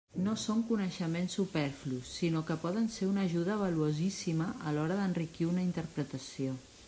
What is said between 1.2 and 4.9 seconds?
superflus, sinó que poden ser una ajuda valuosíssima a